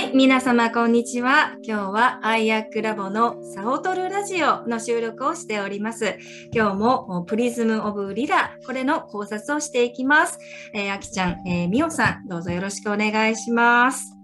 [0.00, 1.58] はい、皆様こんにちは。
[1.62, 6.16] 今日はアイアックラボのサオトルラジオの収録をしております。
[6.54, 10.38] 今日もプリズムオブリラ、これの考察をしていきます。
[10.72, 14.16] えー、あきちゃん、えー、みおさん、どうぞよろしくお願いします。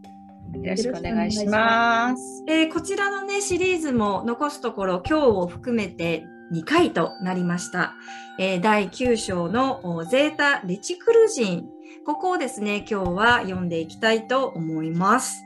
[0.55, 2.23] よろしくお願いします。
[2.49, 6.25] えー、こちらのね、シリーズも残すところ、今日を含めて
[6.55, 7.97] 2回となりました。
[8.39, 11.69] えー、第9章のゼータ・レチクル人。
[12.07, 15.46] ここをですね、今日は読んでいきたいと思います。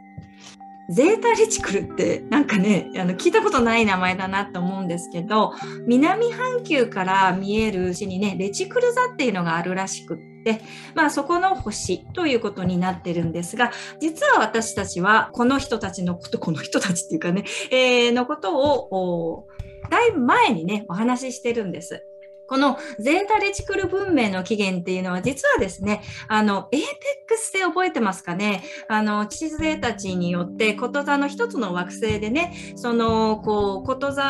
[0.90, 5.54] ゼータレチクルってなんかね、あの聞いたことない名前だなと思うんですけど、
[5.86, 10.60] 南半球から見える星にね、レチクル座っていうのがあるらしくって、
[10.96, 19.46] まあそこの星ということになってるんですが、実は私たちはこの人たちのこと、この人たちっていうかね、えー、のことを、
[19.90, 22.04] だいぶ前にね、お話ししてるんです。
[22.50, 26.88] このゼータレチクル文明の起源っていうのは実はですね、あの、エーペッ
[27.28, 28.64] クスで覚えてますかね？
[28.88, 34.24] あの、知性たちによって、こと座の一つの惑星でね、その、こう、こと座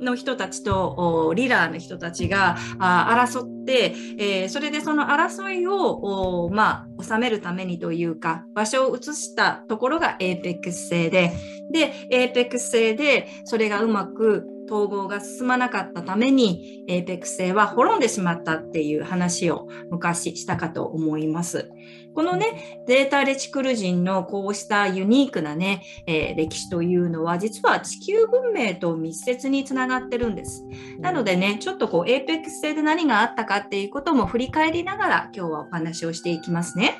[0.00, 11.32] の人たちとリラーの人たちが争って、えー、それでその争いを、まあ、収めるためにというか、場所を移したところがエーペックス星で、
[11.72, 21.70] で、エーペックス星でそれがうまく統合が進まなかったために、エーペックス星は滅んでしまったっていう話を昔したかと思います。
[22.14, 30.64] このね、ゼータレチクル人のこうしたユニークなね、えー、歴史というのは、実は地球文明と密接につながってるんです。
[31.00, 36.98] なのでね、ちょっとこう、エーペックス星で何があったかっていうことも振り返りながら、今日はお話をしていきますね。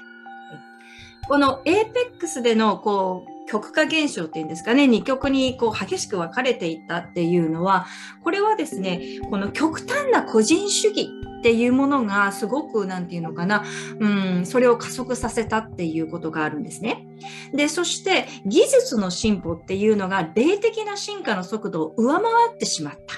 [1.26, 7.86] このエーペックスでのこう極化現象っていうんですかね、二極にこう激しく分かれていったっていうのは、
[8.22, 13.64] これはですね、この極端な個人主義っていうものがすごく、なんていうのかな、
[14.00, 14.08] う
[14.40, 17.06] ん、それを加速させたっていうことがあるんですね。
[17.52, 23.16] で、そして技術の進歩っていうのが霊的な進化の速度を上回ってしまった。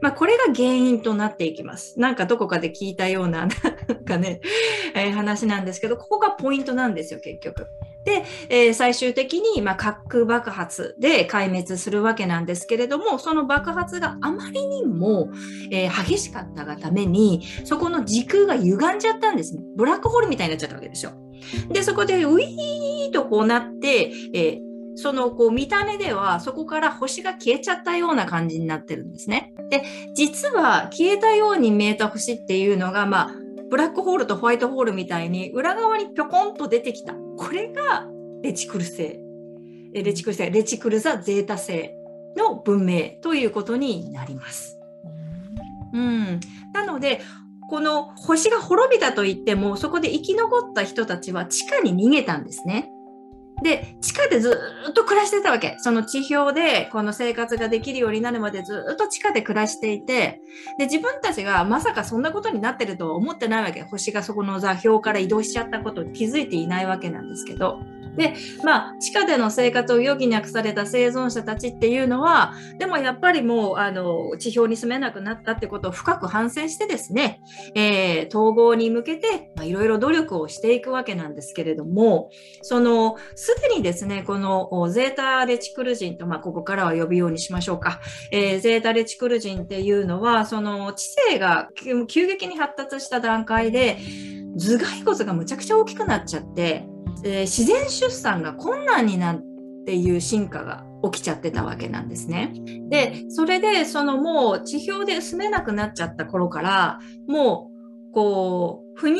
[0.00, 2.00] まあ、これが原因となっていきます。
[2.00, 4.40] なんかどこかで聞いたような、なんかね、
[4.94, 7.68] えー、話なんですけど、ここがポイントなんですよ、結局。
[8.08, 15.30] で、えー、最終的に、まあ、核爆発で壊滅するわけなんですけれども、その爆発があまりにも、
[15.70, 19.62] えー、激しかったがために、そこの時空が歪んじゃったんですね。
[19.76, 21.12] ブラックホールみたいになっちゃったわけですよ。
[21.70, 24.60] で、そこでウィーとこうなって、えー、
[24.96, 29.52] そのこう見た目ではそこから星が消えちゃったような感じになってるんですね。
[29.70, 29.82] で、
[30.14, 33.30] 実は消えたように見えた星っていうのが、まあ、
[33.70, 37.14] ブラックホールとホワイトホールみたいに裏側にぴょこんと出てきた。
[37.14, 38.06] これが
[38.42, 39.20] レチクル星。
[39.92, 41.90] レチクル星、レチクル座ゼータ星
[42.36, 44.78] の文明ということになります。
[45.92, 46.40] うん。
[46.72, 47.20] なので、
[47.68, 52.90] この星が滅びたといっても、そこで生き残った人たちは地下に逃げたんですね。
[53.62, 54.58] で、地下でず
[54.90, 55.76] っと暮らしてたわけ。
[55.78, 60.40] その地表でこの生活ができるようになるまでずっと地下で暮らしていて、
[60.78, 63.82] で、自分たちがまさかそんなことになってるとは思ってないわけ。
[63.82, 67.80] 星がそこの座標から移動しちゃったことに気づいていないわけなんですけど。
[68.18, 68.34] で、
[68.64, 77.40] まあ、地下での生活を余儀なくされた生存者たちっていうのは、でもやっぱりもう、あの、地表に住めなくなったってことを深く反省してですね、
[77.74, 82.30] えー、統合に向けて、いろいろ努力をしていくわけなんですけれども、
[82.62, 88.00] その、すでにですね、このゼータレチクル人と、まあ、ここからは呼ぶようにしましょうか。
[88.32, 91.68] えー、ゼータレチクル人っていうのは、その、知性が
[92.08, 93.98] 急激に発達した段階で、
[94.58, 96.88] 頭蓋骨がむちゃくちゃ大きくなっちゃって、
[97.24, 99.42] えー、自然出産が困難になっ
[99.86, 102.52] ていう進化が起きちゃってたわけなんですね。
[102.90, 107.70] で、それで、そのもう地表で住めなくなっちゃった頃から、も
[108.10, 109.18] う、こう、不妊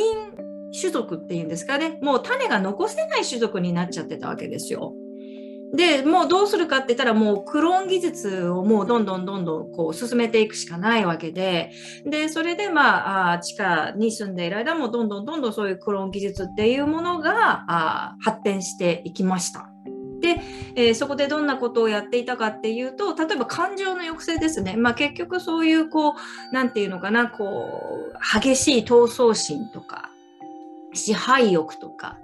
[0.78, 4.92] 種族っていうんですかね、もう種が残せない種族になっちゃってたわけですよ。
[5.75, 11.73] で、もうどうするかって言ったらもうクローン技術をもうどんどんどんどんこう進めていくしかないわけで、
[12.06, 19.69] で、それでまああ、地下に住んでいる間もどんどんどんどんそういうクローン技術っていうものがあ発展していきました。
[20.20, 20.41] で、
[20.75, 24.76] えー、そこでどんなことをやっていたかっていうと、例えば感情の抑制ですね。
[24.76, 27.69] まあ結局そういうこう、なんていうのかな、こ
[28.12, 30.11] う、激しい闘争心とか、
[30.93, 32.19] 支配欲とか、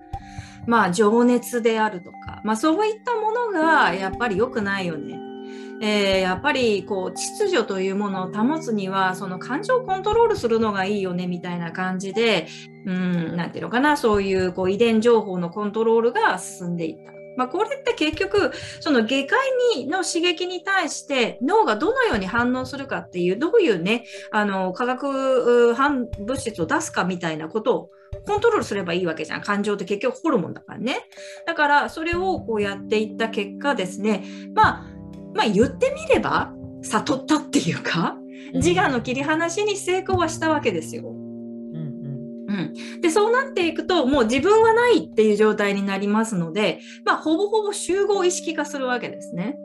[0.66, 3.23] まあ情熱であるとか、まあそういったも
[3.54, 5.20] がやっぱり良くないよね。
[5.80, 12.46] えー、やっぱりこう秩序というものを保つにはその感情をコントロールするのがいいよねみたいな感じで
[12.86, 17.14] うんなていうのかなそういうこう遺伝情報のコントロールが進んでいった。
[17.36, 19.38] まあ、これって結局その下界
[19.76, 27.90] にの刺激に対して脳がどのように反応するかっていうどういうねあの化学反物質を出すかみたいなことを
[28.26, 29.40] コントロールすればいいわけじゃん。
[29.40, 31.00] 感情って結局ホルモンだからね。
[31.46, 34.24] だからそれをこうやっていった結果ですね、
[34.54, 34.86] まあ、
[35.34, 38.16] まあ言ってみれば悟ったっていうか、
[38.54, 41.14] 自我の切り離しに成功はしたわけですよ。
[42.54, 49.56] うん、でそうなっていくともう自分はないっていう状態になりますので、まあ、ほぼほぼ集合意識化するわけですね。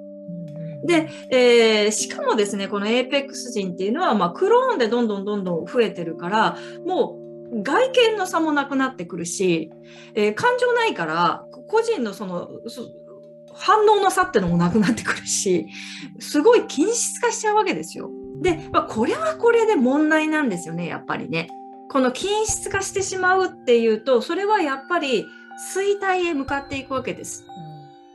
[0.86, 7.19] で、えー、しかもですねこのエーペックス人っていうのは、まあ、クローンでどんどんどんどん増えてるからもう
[7.52, 9.72] 外見の差もなくなってくるし、
[10.14, 12.50] えー、感情ないから個人のその
[13.54, 15.68] 反応の差ってのもなくなってくるし
[16.20, 18.10] すごい均質化しちゃうわけですよ。
[18.42, 21.50] で、まあ、これはこれで問題なんですよねやっぱりね。
[21.92, 25.26] この均質化してしまうっていうとそれはやっぱり
[25.76, 27.46] 衰退へ向かっていくわけです。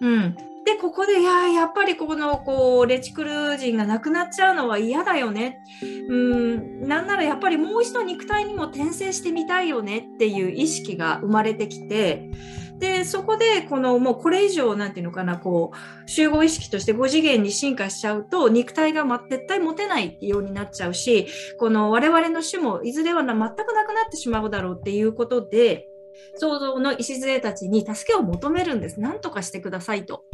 [0.00, 5.62] うん、でここでいややっぱりこのこうレチクル人がなくなっちゃうのは嫌だよね。
[6.08, 12.30] うんなんならやっぱりもう一度肉体にも転生してみたいよねっていう意識が生まれてきて
[12.78, 21.26] でそこでこのもうこれ以上なんていうのかなこう集合意識として5次元に進化しちゃうと肉体が、絶対持てないようになっちゃうし
[21.58, 25.88] この我々の種もいずれは全くなくなってしまうだろうっていうことで
[26.36, 29.00] 創造の礎たちに助けを求めるんです。
[29.00, 30.24] 何とかしてくださいと。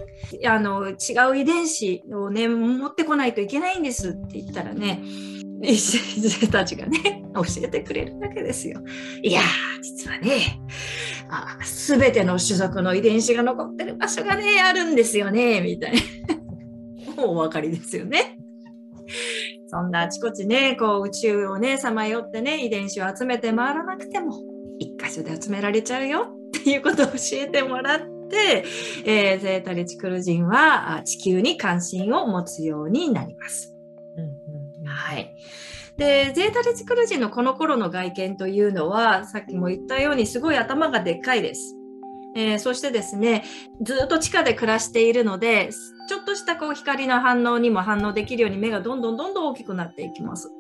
[0.46, 0.94] あの違
[1.30, 5.02] う遺伝子をね持ってこないといけないんですって言ったらね
[5.62, 8.80] 礎たちがね教えてくれるわけですよ。
[9.22, 9.40] いや
[9.82, 10.60] 実はね
[11.28, 15.94] あ全ての種族の遺伝子が残ってる場所がねあるんですよねみたい
[17.16, 18.38] なもうお分かりですよね。
[19.66, 24.32] そんなあちこちねこう宇宙をねさまよってね遺伝子を集めて回らなくても
[25.10, 28.64] 一箇所で集められちゃうよっていうことを教えてもらって、
[29.04, 33.74] えー、ゼータレチクル人は地球に関心を持つようになります。
[34.16, 35.34] うんうん、はい
[35.96, 41.76] でゼータレチクル人のこの頃の外見というのはさっきも言ったようにすごい頭がでっかいです。
[42.36, 43.44] えー、そしてですね
[43.82, 45.70] ずっと地下で暮らしているので
[46.08, 50.50] ちょっとしたこう光の反応にも反応できるように目がどんどんどんどん大きくなっていきます。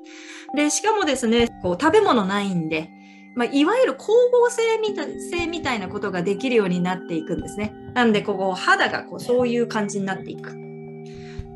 [0.54, 2.90] でしかもですねこう食べ物ないんで
[3.34, 7.72] まあ、いわゆる光合成みた性みたいなことができるようになっていくんですね。
[7.94, 10.69] なんでここ肌がこうそういう感じになっていく。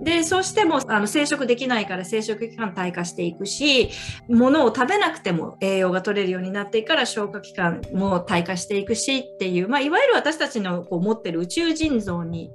[0.05, 3.91] で、そうしてもあの生殖できないから生殖期間退化していくし、
[4.29, 12.51] 物を食べなくても栄養が取れるようになっていくから消化器官も退化していくしっていう、まあ、いわゆる私たちのこう持ってる宇宙人像に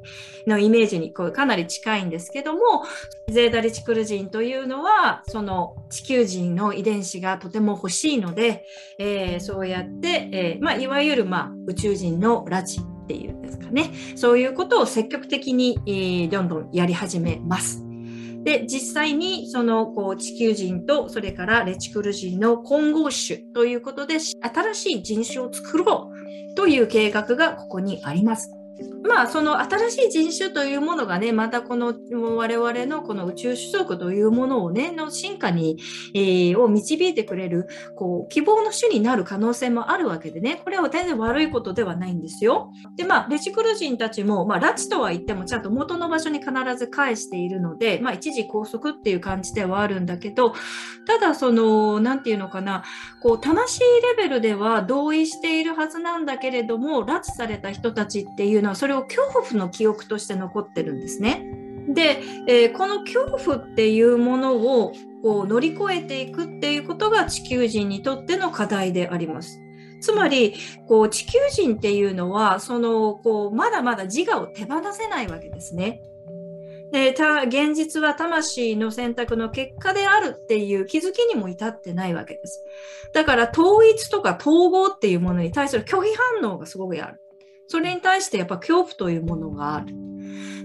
[0.47, 2.85] のイメージにこうかなり近いんですけども、
[3.29, 8.65] ゼータリチクル人というのは、その地球人の遺伝子がとても欲しいので、
[8.99, 13.91] えー、そうやって、えーまあ、いわゆる、まあ、宇宙人の拉致っていうんですかね。
[14.15, 17.83] そういうことを積極的に、えー、どんどんやり始めます。
[18.43, 26.11] で、実際にそのこう地球人とそれからレチクル人の混合種ということで新しい人種を作ろ
[26.51, 28.58] うという計画がここにあります。
[29.03, 31.93] まあその新しい人種というものがねまたこの
[32.35, 35.77] 我々のこの宇宙種族というものをねの進化に、
[36.13, 42.71] えー、を導いてくれるこう希望の種になる可能性もあるわけでねこれは全然悪いことではないんですよ。
[42.95, 50.53] でまあレチクル人たちも、まあ、拉致とは言ってもちゃんと元の場所に必ず返しているので、まあ、一時拘束っていう感じではあるんだけど
[51.05, 52.83] ただその何て言うのかな
[53.21, 61.45] こう魂レベルでは同意しているはずなんだけれども拉致された人たちっていうのはそれを恐怖の記憶として残ってるんですね。
[61.89, 69.59] で、えー、この恐怖っていうものをこう乗り越えていくっていうことが地球人にとっての課題であります。
[70.01, 70.55] つまり
[70.87, 76.01] こう地球人っていうのはそのこうまだまだ自我を手放せないわけですね。
[76.91, 82.63] で現実は魂の選択の結果であるっていう気づきにも至ってないわけです。
[83.13, 86.09] だから統一とか統合っていうものに対する拒否
[86.41, 87.19] 反応がすごくある。
[87.69, 89.95] それに対してやっぱ恐怖というものがある。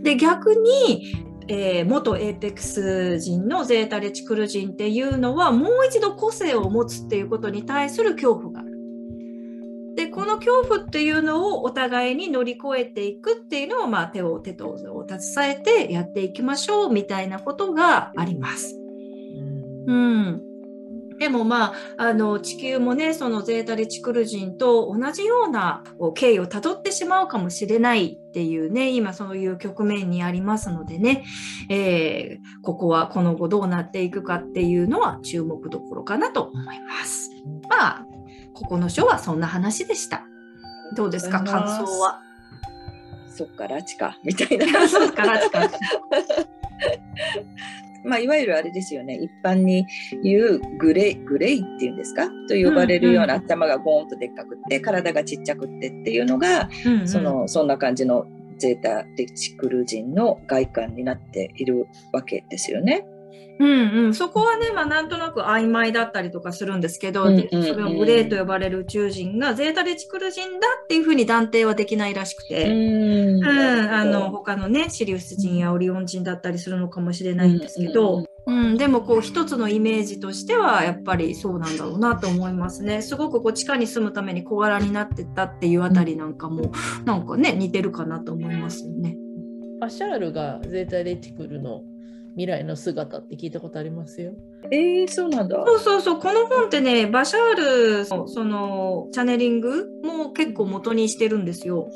[0.03, 1.15] で逆に、
[1.49, 8.75] えー、元エーペックス人のゼータレチクル人っていうのはもう一度個性を持つっていうことに対する恐怖がある。
[9.97, 18.75] でこの恐怖っていうのをお互いに乗り越えていくっていうのを、まあ、手を手とを携えてやっていきましょうみたいなことがあります。
[19.87, 20.43] うん、
[21.19, 31.25] でもまあ、あの地球もねそのゼータレチクル人と同じような経緯をたどってしまうかもしれないっていうね今そういう局面にありますのでね、
[31.71, 37.31] えー、ここはこの後どうなっていくかっていうのは注目どころかなと思います。
[37.69, 38.07] まあ
[38.53, 40.25] ここの書はそんな話でした。
[40.97, 41.43] どうですか？
[41.43, 42.21] 感想は？
[43.29, 44.87] そっからちかみたいな。
[44.89, 45.69] そっからちか。
[48.05, 49.15] まあ、いわゆるあれですよね。
[49.15, 49.87] 一般に
[50.23, 52.27] 言うグレイグレイっていうんですか？
[52.49, 58.27] と呼ばれるような、頭がゴーンとでっかくって体がちっちゃくってっていうのが、うんうん、そのそんな感じの
[58.59, 63.07] ゼータ・レチクル人の外観になっているわけですよね。
[63.59, 83.01] うんうん、そこはね、まあ、なんとなく曖昧だったりとかするんですけど、うんうんうん、それをグレーと呼ばれる宇宙人がゼータレチクル人だっていうふうに断定はできないらしくて、うん、うん、あの他のねシリウス人やオリオン人だったりするのかもしれないんですけど、うん、うんうん、でもこう一つのイメージとしてはやっぱりそうなんだろうなと思いますね。
[83.01, 86.73] すごくこう地下に住むために小柄になってったっていうあたりなんかも
[87.05, 89.17] なんかね似てるかなと思いますよね。
[89.81, 91.83] アシャールがゼータレチクルの
[92.35, 94.33] 未来の姿って聞いたことありますよ。
[94.71, 95.63] えー、そうなんだ。
[95.67, 101.89] そうそうそう、この本ってね、バシャールそのチャネリングも結構元にしてるんですよ。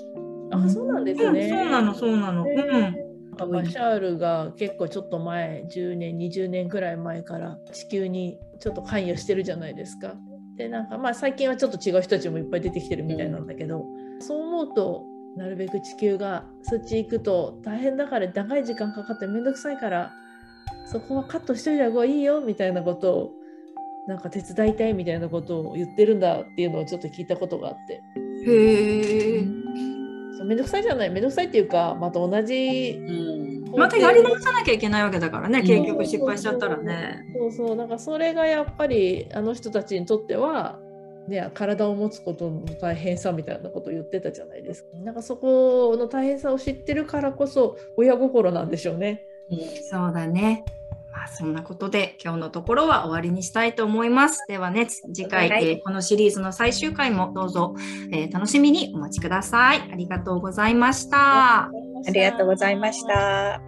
[0.50, 1.40] あ、そうなんですね。
[1.40, 2.44] うん、そうなの、そうなの。
[2.44, 3.08] うん。
[3.46, 10.14] バシャールが結構ちょっと前10年20年くらい前から地球にちょっと関与してるじゃないですか。
[10.56, 15.04] でなんかまあ最近はちょっと違う人たちもいっぱい出てきてるみたいなんだけど、うん、そう思うと
[15.36, 20.12] なるべく地球がそっち行くと大変だから長い時間かかってめんどくさいから
[20.86, 23.30] そこはカットしといた方がいいよみたいなことを
[24.06, 28.02] なんか手伝いたいみたいなことを言ってるんだっていうのをちょっと聞いたことがあって。
[28.46, 29.44] へえ
[30.44, 37.76] めんどくさいじゃないめんどくさいっていうかまた同じ、うん、またやり直さなきゃいけないわけだからね結局失敗しちゃったらね、そうそう。
[37.76, 40.78] なんかそれがやっぱりあの人たちにとっては
[41.28, 44.96] ね、体を持つことの大変さみたいなことを言ってたじゃないですか。
[45.04, 49.22] なんかそこの大変さを知ってるからこそ親心なんでしょうね。
[49.50, 49.58] うん、
[49.90, 50.64] そうだね。
[51.12, 54.44] まあ、そんなことで今日のところは終わりにしたいと思います。
[54.46, 57.74] ではね、次回、はい、えー、このシリーズの最終回もどうぞ、
[58.12, 59.88] えー、楽しみにお待ちください。
[59.90, 61.64] ありがとうございました。
[61.64, 61.70] あ
[62.12, 63.67] りがとうございました。